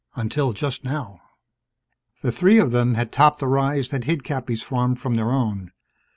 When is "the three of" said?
2.23-2.71